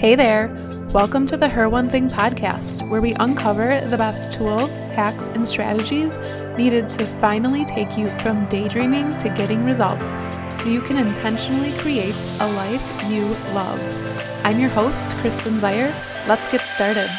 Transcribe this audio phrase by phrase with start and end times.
[0.00, 0.48] Hey there!
[0.94, 5.46] Welcome to the Her One Thing podcast, where we uncover the best tools, hacks, and
[5.46, 6.16] strategies
[6.56, 10.12] needed to finally take you from daydreaming to getting results
[10.56, 14.40] so you can intentionally create a life you love.
[14.42, 15.92] I'm your host, Kristen Zayer.
[16.26, 17.10] Let's get started.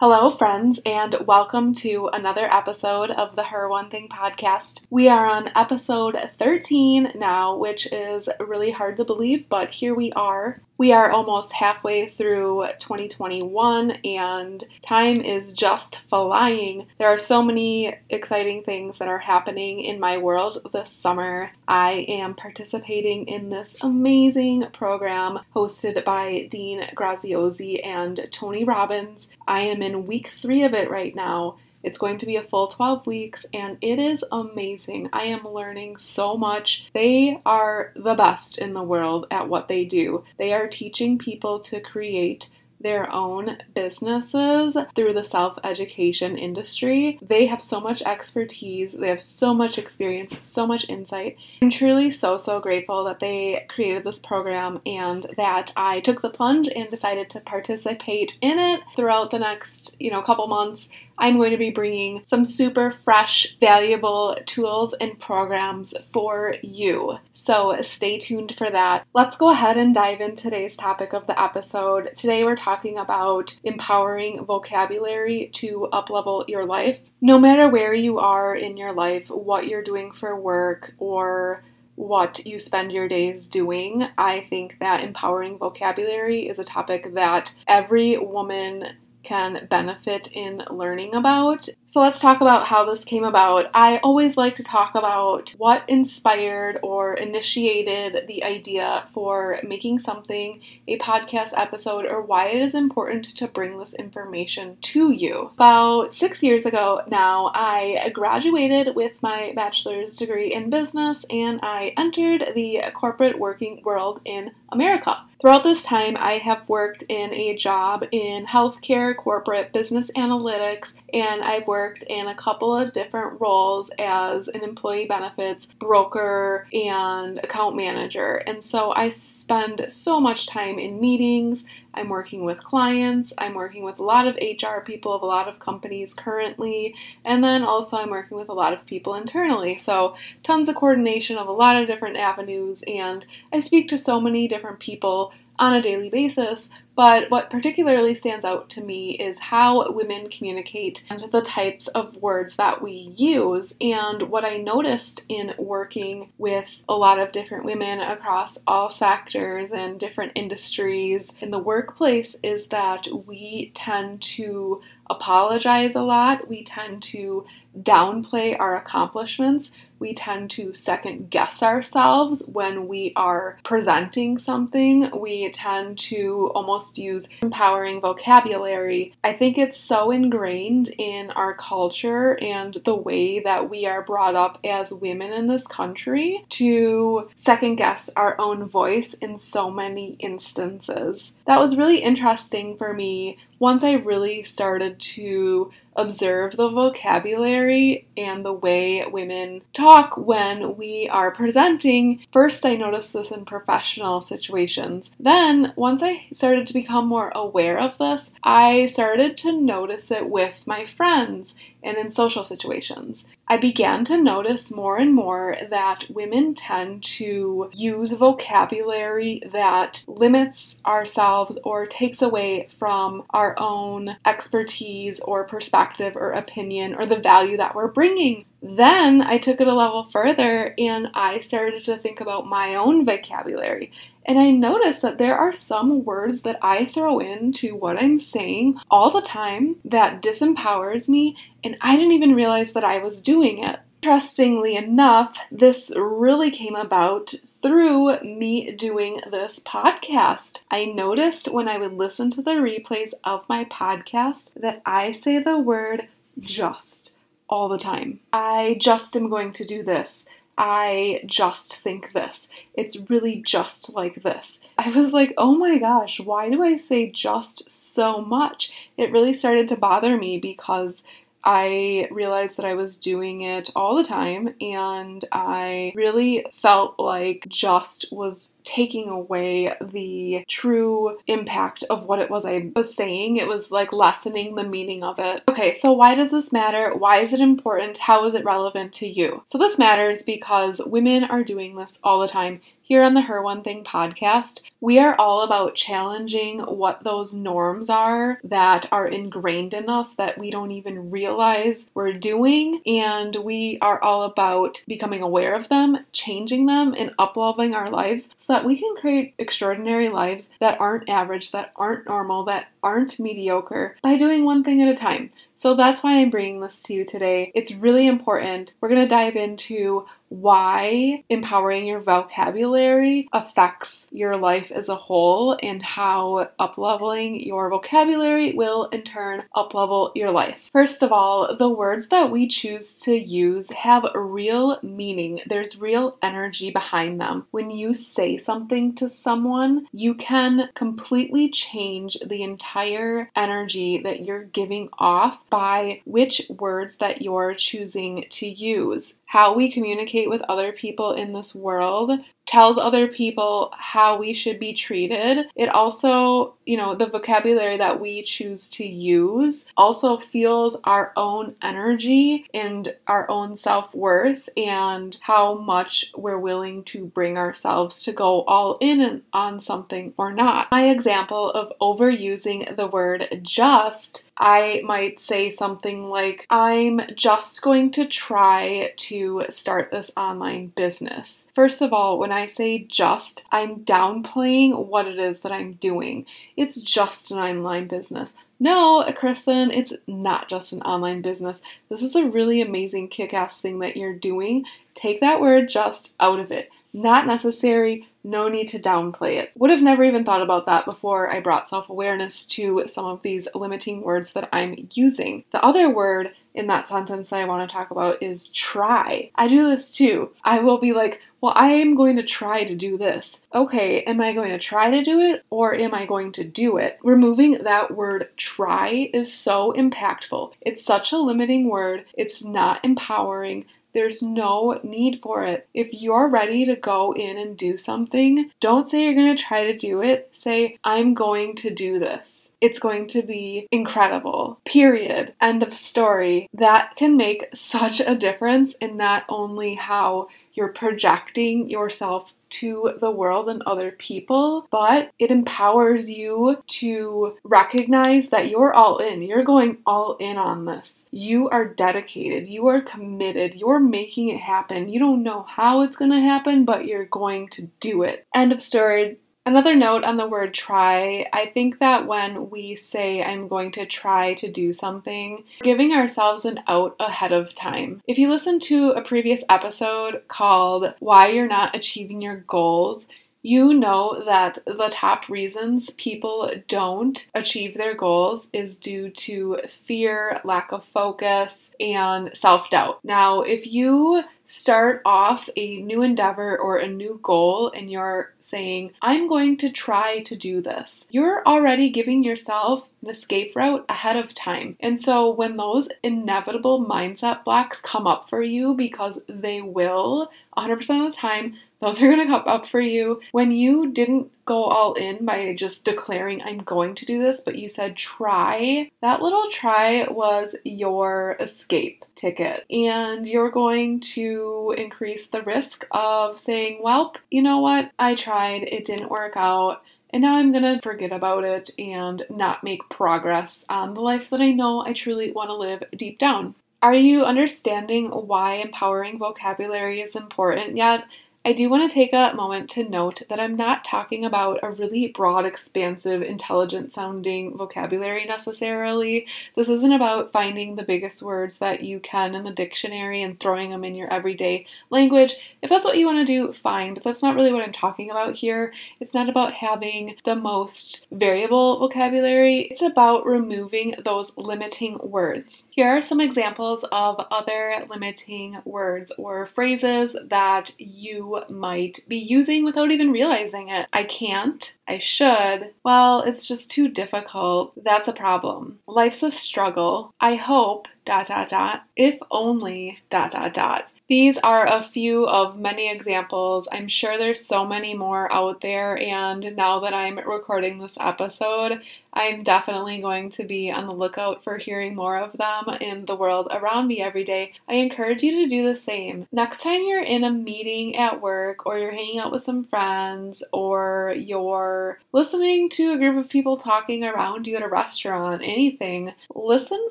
[0.00, 4.86] Hello, friends, and welcome to another episode of the Her One Thing podcast.
[4.90, 10.12] We are on episode 13 now, which is really hard to believe, but here we
[10.12, 10.62] are.
[10.78, 16.86] We are almost halfway through 2021 and time is just flying.
[16.98, 21.50] There are so many exciting things that are happening in my world this summer.
[21.66, 29.26] I am participating in this amazing program hosted by Dean Graziosi and Tony Robbins.
[29.48, 32.68] I am in week three of it right now it's going to be a full
[32.68, 35.08] 12 weeks and it is amazing.
[35.12, 36.86] I am learning so much.
[36.94, 40.24] They are the best in the world at what they do.
[40.38, 47.18] They are teaching people to create their own businesses through the self education industry.
[47.20, 51.36] They have so much expertise, they have so much experience, so much insight.
[51.62, 56.30] I'm truly so, so grateful that they created this program and that I took the
[56.30, 61.36] plunge and decided to participate in it throughout the next, you know, couple months I'm
[61.36, 67.18] going to be bringing some super fresh, valuable tools and programs for you.
[67.32, 69.04] So stay tuned for that.
[69.14, 72.12] Let's go ahead and dive into today's topic of the episode.
[72.16, 76.98] Today we're talking about empowering vocabulary to uplevel your life.
[77.20, 81.64] No matter where you are in your life, what you're doing for work, or
[81.96, 84.04] what you spend your days doing.
[84.16, 88.96] I think that empowering vocabulary is a topic that every woman
[89.28, 91.68] can benefit in learning about.
[91.84, 93.68] So let's talk about how this came about.
[93.74, 100.62] I always like to talk about what inspired or initiated the idea for making something
[100.86, 105.50] a podcast episode or why it is important to bring this information to you.
[105.54, 111.92] About six years ago now, I graduated with my bachelor's degree in business and I
[111.98, 115.24] entered the corporate working world in America.
[115.40, 121.42] Throughout this time, I have worked in a job in healthcare, corporate business analytics, and
[121.44, 127.76] I've worked in a couple of different roles as an employee benefits broker and account
[127.76, 128.42] manager.
[128.48, 131.64] And so I spend so much time in meetings.
[131.98, 133.32] I'm working with clients.
[133.38, 136.94] I'm working with a lot of HR people of a lot of companies currently.
[137.24, 139.78] And then also, I'm working with a lot of people internally.
[139.78, 142.82] So, tons of coordination of a lot of different avenues.
[142.86, 146.68] And I speak to so many different people on a daily basis.
[146.98, 152.16] But what particularly stands out to me is how women communicate and the types of
[152.16, 153.76] words that we use.
[153.80, 159.70] And what I noticed in working with a lot of different women across all sectors
[159.70, 166.64] and different industries in the workplace is that we tend to apologize a lot, we
[166.64, 167.46] tend to
[167.80, 175.10] downplay our accomplishments we tend to second guess ourselves when we are presenting something.
[175.18, 179.14] We tend to almost use empowering vocabulary.
[179.22, 184.36] I think it's so ingrained in our culture and the way that we are brought
[184.36, 190.16] up as women in this country to second guess our own voice in so many
[190.20, 191.32] instances.
[191.48, 198.44] That was really interesting for me once I really started to observe the vocabulary and
[198.44, 202.20] the way women talk when we are presenting.
[202.30, 205.10] First, I noticed this in professional situations.
[205.18, 210.28] Then, once I started to become more aware of this, I started to notice it
[210.28, 213.24] with my friends and in social situations.
[213.46, 220.78] I began to notice more and more that women tend to use vocabulary that limits
[220.84, 227.56] ourselves or takes away from our own expertise or perspective or opinion or the value
[227.56, 232.20] that we're bringing then I took it a level further and I started to think
[232.20, 233.92] about my own vocabulary.
[234.28, 238.78] And I noticed that there are some words that I throw into what I'm saying
[238.90, 241.34] all the time that disempowers me,
[241.64, 243.80] and I didn't even realize that I was doing it.
[244.02, 250.60] Interestingly enough, this really came about through me doing this podcast.
[250.70, 255.38] I noticed when I would listen to the replays of my podcast that I say
[255.38, 256.06] the word
[256.38, 257.12] just
[257.48, 258.20] all the time.
[258.32, 260.26] I just am going to do this.
[260.58, 262.48] I just think this.
[262.74, 264.60] It's really just like this.
[264.76, 268.72] I was like, oh my gosh, why do I say just so much?
[268.96, 271.04] It really started to bother me because
[271.44, 277.46] I realized that I was doing it all the time and I really felt like
[277.48, 283.38] just was taking away the true impact of what it was I was saying.
[283.38, 285.42] It was like lessening the meaning of it.
[285.48, 286.94] Okay, so why does this matter?
[286.94, 287.96] Why is it important?
[287.96, 289.42] How is it relevant to you?
[289.46, 293.42] So this matters because women are doing this all the time here on the Her
[293.42, 299.74] One Thing podcast, we are all about challenging what those norms are that are ingrained
[299.74, 302.80] in us that we don't even realize we're doing.
[302.86, 308.30] And we are all about becoming aware of them, changing them, and upleveling our lives
[308.38, 313.20] so that we can create extraordinary lives that aren't average, that aren't normal, that aren't
[313.20, 315.30] mediocre by doing one thing at a time.
[315.54, 317.52] So that's why I'm bringing this to you today.
[317.54, 318.74] It's really important.
[318.80, 325.56] We're going to dive into why empowering your vocabulary affects your life as a whole
[325.62, 330.56] and how upleveling your vocabulary will in turn uplevel your life.
[330.72, 335.40] First of all, the words that we choose to use have real meaning.
[335.46, 337.46] There's real energy behind them.
[337.50, 344.44] When you say something to someone, you can completely change the entire energy that you're
[344.44, 349.14] giving off by which words that you're choosing to use.
[349.26, 352.12] How we communicate with other people in this world
[352.48, 355.46] tells other people how we should be treated.
[355.54, 361.54] It also, you know, the vocabulary that we choose to use also feels our own
[361.62, 368.12] energy and our own self worth and how much we're willing to bring ourselves to
[368.12, 370.70] go all in on something or not.
[370.70, 377.90] My example of overusing the word just I might say something like, I'm just going
[377.92, 381.44] to try to start this online business.
[381.54, 386.24] First of all, when I say just, I'm downplaying what it is that I'm doing.
[386.56, 388.34] It's just an online business.
[388.60, 391.62] No, Kristen, it's not just an online business.
[391.88, 394.64] This is a really amazing kick ass thing that you're doing.
[394.94, 396.70] Take that word just out of it.
[396.92, 399.52] Not necessary, no need to downplay it.
[399.56, 403.22] Would have never even thought about that before I brought self awareness to some of
[403.22, 405.44] these limiting words that I'm using.
[405.52, 409.30] The other word in that sentence that I want to talk about is try.
[409.36, 410.30] I do this too.
[410.44, 413.40] I will be like, well, I am going to try to do this.
[413.54, 416.78] Okay, am I going to try to do it or am I going to do
[416.78, 416.98] it?
[417.04, 420.52] Removing that word try is so impactful.
[420.60, 423.66] It's such a limiting word, it's not empowering.
[423.98, 425.66] There's no need for it.
[425.74, 429.64] If you're ready to go in and do something, don't say you're going to try
[429.64, 430.30] to do it.
[430.32, 432.48] Say, I'm going to do this.
[432.60, 434.60] It's going to be incredible.
[434.64, 435.34] Period.
[435.40, 436.48] End of story.
[436.54, 443.10] That can make such a difference in not only how you're projecting yourself to the
[443.10, 449.22] world and other people, but it empowers you to recognize that you're all in.
[449.22, 451.04] You're going all in on this.
[451.10, 452.48] You are dedicated.
[452.48, 453.54] You are committed.
[453.54, 454.88] You're making it happen.
[454.88, 458.26] You don't know how it's going to happen, but you're going to do it.
[458.34, 459.18] End of story.
[459.48, 463.86] Another note on the word try I think that when we say, I'm going to
[463.86, 468.02] try to do something, we're giving ourselves an out ahead of time.
[468.06, 473.06] If you listen to a previous episode called Why You're Not Achieving Your Goals,
[473.40, 480.42] you know that the top reasons people don't achieve their goals is due to fear,
[480.44, 483.02] lack of focus, and self doubt.
[483.02, 488.92] Now, if you start off a new endeavor or a new goal and you're saying,
[489.02, 494.16] I'm going to try to do this, you're already giving yourself an escape route ahead
[494.16, 494.76] of time.
[494.80, 501.06] And so when those inevitable mindset blocks come up for you, because they will 100%
[501.06, 503.20] of the time, those are going to come up for you.
[503.32, 507.56] When you didn't go all in by just declaring, I'm going to do this, but
[507.56, 512.64] you said try, that little try was your escape ticket.
[512.70, 517.92] And you're going to increase the risk of saying, well, you know what?
[517.98, 519.84] I tried, it didn't work out.
[520.10, 524.40] And now I'm gonna forget about it and not make progress on the life that
[524.40, 526.54] I know I truly wanna live deep down.
[526.80, 531.04] Are you understanding why empowering vocabulary is important yet?
[531.48, 534.70] I do want to take a moment to note that I'm not talking about a
[534.70, 539.26] really broad, expansive, intelligent sounding vocabulary necessarily.
[539.56, 543.70] This isn't about finding the biggest words that you can in the dictionary and throwing
[543.70, 545.36] them in your everyday language.
[545.62, 548.10] If that's what you want to do, fine, but that's not really what I'm talking
[548.10, 548.74] about here.
[549.00, 555.66] It's not about having the most variable vocabulary, it's about removing those limiting words.
[555.70, 562.64] Here are some examples of other limiting words or phrases that you might be using
[562.64, 563.86] without even realizing it.
[563.92, 564.74] I can't.
[564.86, 565.72] I should.
[565.84, 567.76] Well, it's just too difficult.
[567.82, 568.78] That's a problem.
[568.86, 570.14] Life's a struggle.
[570.20, 573.90] I hope, dot, dot, dot, if only, dot, dot, dot.
[574.08, 576.66] These are a few of many examples.
[576.72, 581.82] I'm sure there's so many more out there, and now that I'm recording this episode,
[582.14, 586.16] I'm definitely going to be on the lookout for hearing more of them in the
[586.16, 587.52] world around me every day.
[587.68, 589.26] I encourage you to do the same.
[589.30, 593.44] Next time you're in a meeting at work, or you're hanging out with some friends,
[593.52, 599.12] or you're listening to a group of people talking around you at a restaurant, anything,
[599.34, 599.86] listen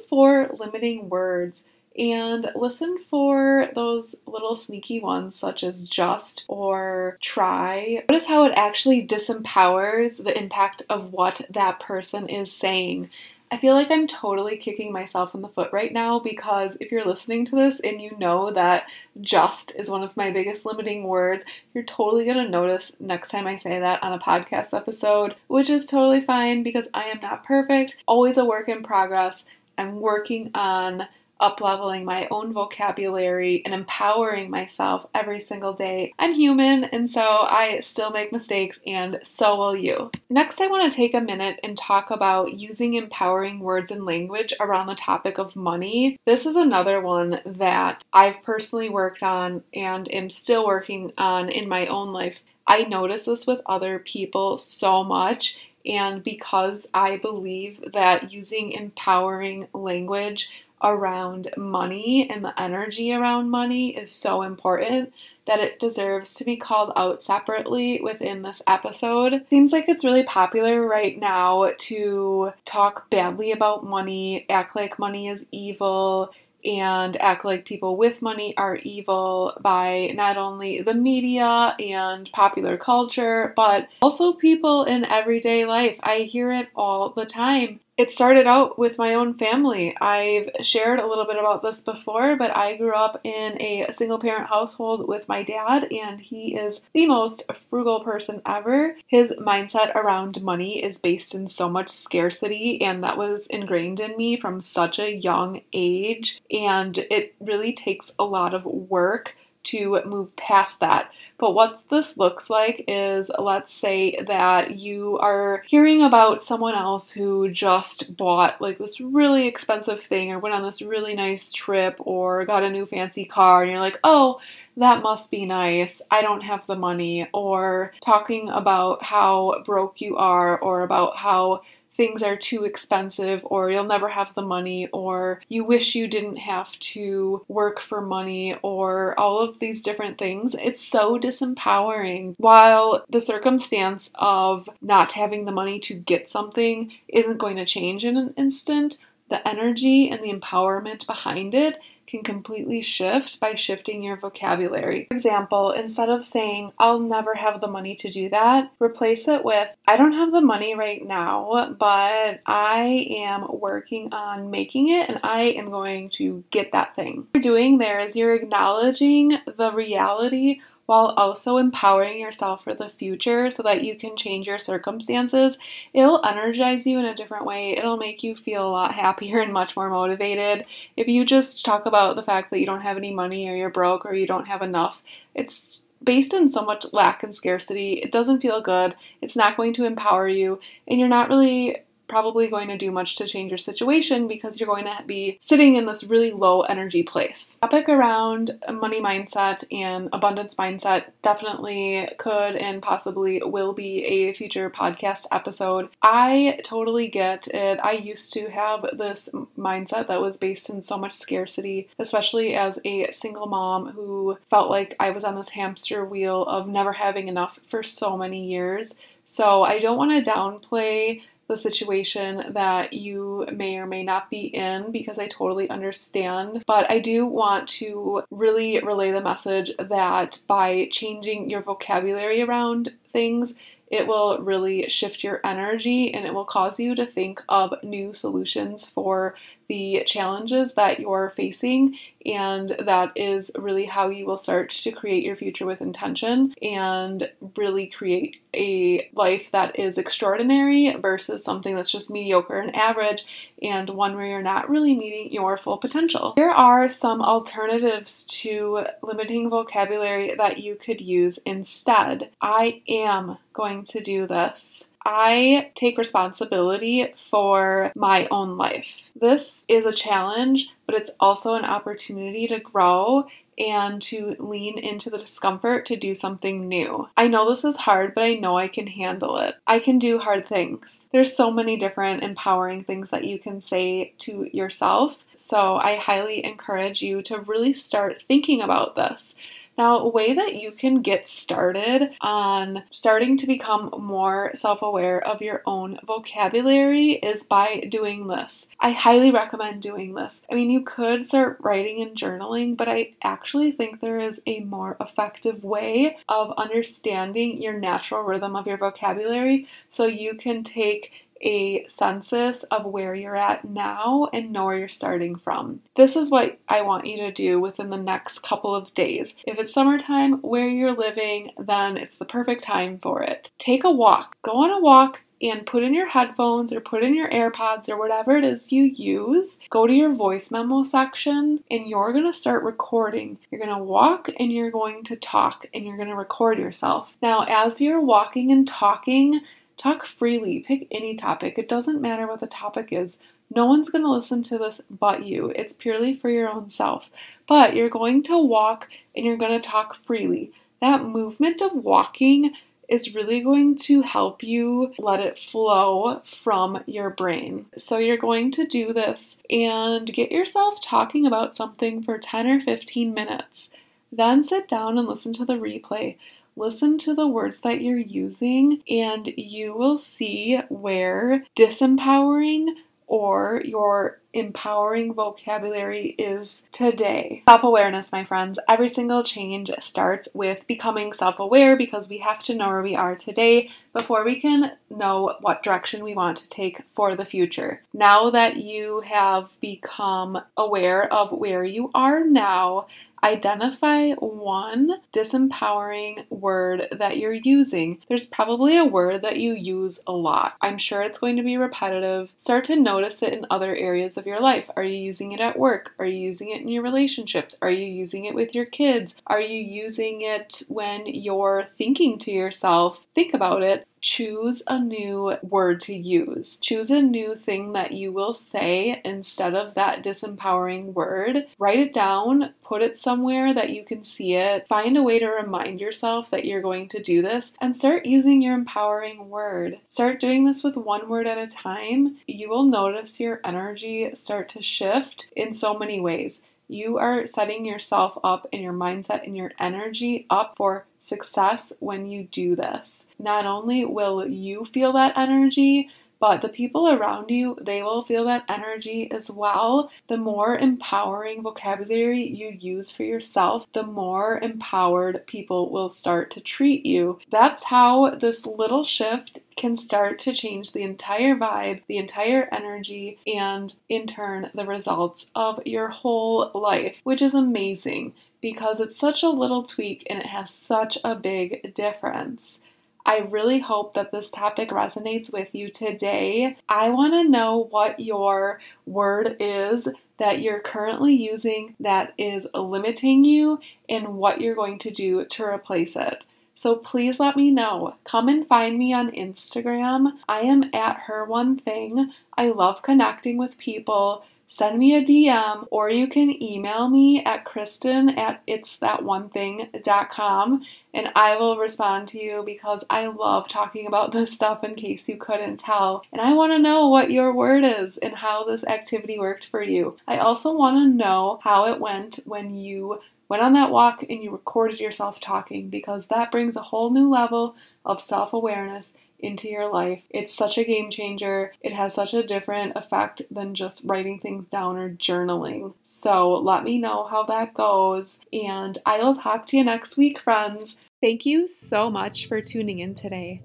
[0.09, 1.63] for limiting words
[1.97, 8.03] and listen for those little sneaky ones such as just or try.
[8.09, 13.09] Notice how it actually disempowers the impact of what that person is saying.
[13.49, 17.05] I feel like I'm totally kicking myself in the foot right now because if you're
[17.05, 18.89] listening to this and you know that
[19.21, 23.47] just is one of my biggest limiting words, you're totally going to notice next time
[23.47, 27.45] I say that on a podcast episode, which is totally fine because I am not
[27.45, 29.45] perfect, always a work in progress.
[29.77, 31.07] I'm working on
[31.41, 36.13] upleveling my own vocabulary and empowering myself every single day.
[36.19, 40.11] I'm human and so I still make mistakes and so will you.
[40.29, 44.53] Next, I want to take a minute and talk about using empowering words and language
[44.59, 46.17] around the topic of money.
[46.25, 51.69] This is another one that I've personally worked on and am still working on in
[51.69, 52.39] my own life.
[52.67, 55.55] I notice this with other people so much.
[55.85, 60.49] And because I believe that using empowering language
[60.83, 65.13] around money and the energy around money is so important
[65.47, 69.45] that it deserves to be called out separately within this episode.
[69.49, 75.29] Seems like it's really popular right now to talk badly about money, act like money
[75.29, 76.31] is evil,
[76.65, 82.77] and act like people with money are evil by not only the media and popular
[82.77, 85.97] culture, but also people in everyday life.
[86.01, 89.95] I hear it all the time it started out with my own family.
[89.99, 94.19] I've shared a little bit about this before, but I grew up in a single
[94.19, 98.95] parent household with my dad, and he is the most frugal person ever.
[99.07, 104.15] His mindset around money is based in so much scarcity, and that was ingrained in
[104.15, 106.39] me from such a young age.
[106.51, 109.35] And it really takes a lot of work
[109.67, 111.11] to move past that.
[111.37, 117.11] But what this looks like is let's say that you are hearing about someone else
[117.11, 121.95] who just bought like this really expensive thing or went on this really nice trip
[121.99, 124.39] or got a new fancy car, and you're like, oh,
[124.77, 126.01] that must be nice.
[126.11, 127.27] I don't have the money.
[127.33, 131.61] Or talking about how broke you are, or about how
[131.97, 136.37] things are too expensive or you'll never have the money or you wish you didn't
[136.37, 140.55] have to work for money or all of these different things.
[140.59, 142.35] It's so disempowering.
[142.37, 148.05] While the circumstance of not having the money to get something isn't going to change
[148.05, 148.97] in an instant,
[149.29, 155.07] the energy and the empowerment behind it can completely shift by shifting your vocabulary.
[155.09, 159.43] For example, instead of saying, I'll never have the money to do that, replace it
[159.43, 165.09] with, I don't have the money right now, but I am working on making it
[165.09, 167.27] and I am going to get that thing.
[167.31, 172.89] What you're doing there is you're acknowledging the reality while also empowering yourself for the
[172.89, 175.57] future so that you can change your circumstances.
[175.93, 177.77] It'll energize you in a different way.
[177.77, 180.65] It'll make you feel a lot happier and much more motivated.
[180.95, 183.69] If you just talk about the fact that you don't have any money or you're
[183.69, 185.03] broke or you don't have enough,
[185.35, 187.93] it's based in so much lack and scarcity.
[187.93, 188.95] It doesn't feel good.
[189.21, 193.15] It's not going to empower you, and you're not really probably going to do much
[193.17, 197.03] to change your situation because you're going to be sitting in this really low energy
[197.03, 197.57] place.
[197.61, 204.69] Topic around money mindset and abundance mindset definitely could and possibly will be a future
[204.69, 205.89] podcast episode.
[206.01, 207.79] I totally get it.
[207.83, 212.79] I used to have this mindset that was based in so much scarcity, especially as
[212.85, 217.27] a single mom who felt like I was on this hamster wheel of never having
[217.27, 218.95] enough for so many years.
[219.25, 224.47] So I don't want to downplay the situation that you may or may not be
[224.47, 226.63] in because I totally understand.
[226.67, 232.93] But I do want to really relay the message that by changing your vocabulary around
[233.11, 233.55] things,
[233.89, 238.13] it will really shift your energy and it will cause you to think of new
[238.13, 239.35] solutions for
[239.67, 245.23] the challenges that you're facing, and that is really how you will start to create
[245.23, 251.91] your future with intention and really create a life that is extraordinary versus something that's
[251.91, 253.25] just mediocre and average
[253.61, 256.33] and one where you're not really meeting your full potential.
[256.35, 262.29] There are some alternatives to limiting vocabulary that you could use instead.
[262.41, 264.85] I am going to do this.
[265.09, 269.09] I take responsibility for my own life.
[269.15, 273.25] This is a challenge, but it's also an opportunity to grow
[273.57, 277.07] and to lean into the discomfort to do something new.
[277.15, 279.55] I know this is hard, but I know I can handle it.
[279.65, 281.05] I can do hard things.
[281.13, 285.23] There's so many different empowering things that you can say to yourself.
[285.35, 289.35] So I highly encourage you to really start thinking about this.
[289.77, 295.23] Now, a way that you can get started on starting to become more self aware
[295.25, 298.67] of your own vocabulary is by doing this.
[298.79, 300.41] I highly recommend doing this.
[300.51, 304.61] I mean, you could start writing and journaling, but I actually think there is a
[304.61, 311.11] more effective way of understanding your natural rhythm of your vocabulary so you can take
[311.41, 315.81] a census of where you're at now and know where you're starting from.
[315.95, 319.35] This is what I want you to do within the next couple of days.
[319.45, 323.51] If it's summertime where you're living, then it's the perfect time for it.
[323.57, 324.35] Take a walk.
[324.43, 327.97] Go on a walk and put in your headphones or put in your AirPods or
[327.97, 329.57] whatever it is you use.
[329.69, 333.37] Go to your voice memo section and you're to start recording.
[333.51, 337.13] You're to walk and you're going to talk and you're to record yourself.
[337.21, 339.41] Now, as you're walking and talking,
[339.77, 341.57] Talk freely, pick any topic.
[341.57, 343.19] It doesn't matter what the topic is.
[343.53, 345.53] No one's going to listen to this but you.
[345.55, 347.09] It's purely for your own self.
[347.47, 350.51] But you're going to walk and you're going to talk freely.
[350.81, 352.53] That movement of walking
[352.89, 357.65] is really going to help you let it flow from your brain.
[357.77, 362.61] So you're going to do this and get yourself talking about something for 10 or
[362.61, 363.69] 15 minutes.
[364.11, 366.15] Then sit down and listen to the replay
[366.57, 372.67] listen to the words that you're using, and you will see where disempowering
[373.07, 377.41] or your empowering vocabulary is today.
[377.47, 378.59] Self awareness, my friends.
[378.67, 382.95] Every single change starts with becoming self aware because we have to know where we
[382.95, 387.79] are today before we can know what direction we want to take for the future.
[387.93, 392.87] Now that you have become aware of where you are now,
[393.23, 397.99] Identify one disempowering word that you're using.
[398.07, 400.55] There's probably a word that you use a lot.
[400.61, 402.29] I'm sure it's going to be repetitive.
[402.37, 404.69] Start to notice it in other areas of your life.
[404.75, 405.93] Are you using it at work?
[405.99, 407.57] Are you using it in your relationships?
[407.61, 409.15] Are you using it with your kids?
[409.25, 413.05] Are you using it when you're thinking to yourself?
[413.17, 416.57] Think about it choose a new word to use.
[416.61, 421.47] Choose a new thing that you will say instead of that disempowering word.
[421.57, 424.67] Write it down, put it somewhere that you can see it.
[424.67, 428.41] Find a way to remind yourself that you're going to do this and start using
[428.41, 429.79] your empowering word.
[429.89, 432.17] Start doing this with one word at a time.
[432.27, 436.41] You will notice your energy start to shift in so many ways.
[436.69, 442.05] You are setting yourself up and your mindset and your energy up for success when
[442.05, 443.05] you do this.
[443.17, 445.89] Not only will you feel that energy,
[446.19, 449.91] but the people around you, they will feel that energy as well.
[450.07, 456.41] The more empowering vocabulary you use for yourself, the more empowered people will start to
[456.41, 457.19] treat you.
[457.31, 463.19] That's how this little shift can start to change the entire vibe, the entire energy,
[463.25, 469.23] and in turn, the results of your whole life, which is amazing because it's such
[469.23, 472.59] a little tweak and it has such a big difference.
[473.05, 476.57] I really hope that this topic resonates with you today.
[476.67, 483.23] I want to know what your word is that you're currently using that is limiting
[483.23, 486.21] you and what you're going to do to replace it.
[486.55, 487.95] So please let me know.
[488.03, 490.13] Come and find me on Instagram.
[490.27, 492.11] I am at her one thing.
[492.35, 497.45] I love connecting with people send me a DM or you can email me at
[497.45, 503.47] Kristen at it's that one thing.com and I will respond to you because I love
[503.47, 506.03] talking about this stuff in case you couldn't tell.
[506.11, 509.61] And I want to know what your word is and how this activity worked for
[509.61, 509.95] you.
[510.07, 512.97] I also want to know how it went when you
[513.29, 517.09] went on that walk and you recorded yourself talking because that brings a whole new
[517.09, 517.55] level
[517.85, 520.03] of self awareness into your life.
[520.09, 521.53] It's such a game changer.
[521.61, 525.73] It has such a different effect than just writing things down or journaling.
[525.83, 530.19] So let me know how that goes, and I will talk to you next week,
[530.19, 530.77] friends.
[531.01, 533.41] Thank you so much for tuning in today.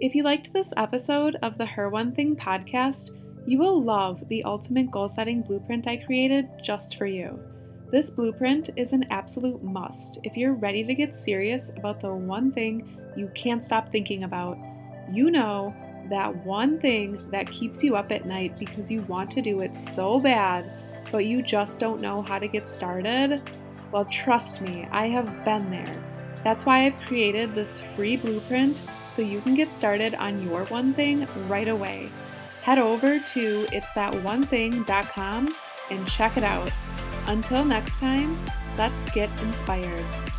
[0.00, 3.10] If you liked this episode of the Her One Thing podcast,
[3.46, 7.38] You will love the ultimate goal setting blueprint I created just for you.
[7.90, 12.52] This blueprint is an absolute must if you're ready to get serious about the one
[12.52, 14.56] thing you can't stop thinking about.
[15.12, 15.74] You know,
[16.08, 19.78] that one thing that keeps you up at night because you want to do it
[19.78, 20.70] so bad,
[21.10, 23.42] but you just don't know how to get started?
[23.92, 26.02] Well, trust me, I have been there.
[26.42, 28.82] That's why I've created this free blueprint
[29.14, 32.08] so you can get started on your one thing right away.
[32.62, 35.56] Head over to itsthatonething.com
[35.90, 36.70] and check it out.
[37.26, 38.38] Until next time,
[38.78, 40.31] let's get inspired.